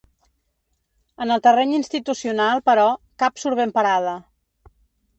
En 1.25 1.35
el 1.35 1.43
terreny 1.49 1.77
institucional, 1.81 2.65
però, 2.71 2.89
cap 3.25 3.41
surt 3.45 3.63
ben 3.63 3.79
parada. 3.81 4.19